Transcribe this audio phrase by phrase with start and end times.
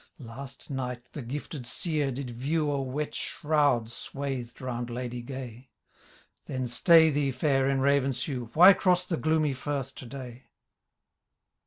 [0.23, 5.69] Last night the gifted Seer did view A wet shroud swathed ^ round ladye gay;
[6.47, 10.49] Then stay thee, Fair, in Ravensheuch: Why cross the gloomy firth to day